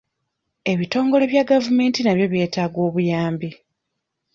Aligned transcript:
Ebitongole 0.71 1.23
bya 1.31 1.43
gavumenti 1.49 1.99
nabyo 2.01 2.25
byetaaga 2.33 2.79
obuyambi? 2.87 3.49